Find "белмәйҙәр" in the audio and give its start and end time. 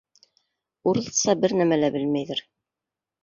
1.97-2.41